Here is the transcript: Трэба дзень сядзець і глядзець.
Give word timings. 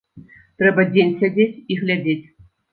Трэба 0.61 0.85
дзень 0.95 1.15
сядзець 1.21 1.49
і 1.71 1.81
глядзець. 1.85 2.21